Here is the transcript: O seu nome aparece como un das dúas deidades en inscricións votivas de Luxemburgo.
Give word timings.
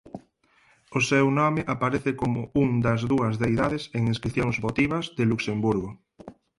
O 0.97 0.99
seu 1.09 1.25
nome 1.39 1.61
aparece 1.73 2.11
como 2.21 2.39
un 2.63 2.69
das 2.85 3.01
dúas 3.11 3.33
deidades 3.43 3.83
en 3.97 4.01
inscricións 4.13 4.55
votivas 4.67 5.05
de 5.17 5.23
Luxemburgo. 5.31 5.89